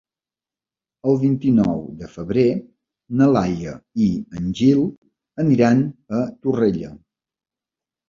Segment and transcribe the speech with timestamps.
[1.11, 2.47] El vint-i-nou de febrer
[3.21, 3.77] na Laia
[4.09, 4.85] i en Gil
[5.47, 5.89] aniran
[6.23, 6.95] a Torrella.